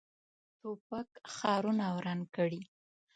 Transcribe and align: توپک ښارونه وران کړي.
توپک 0.59 1.09
ښارونه 1.35 1.85
وران 1.95 2.19
کړي. 2.35 2.61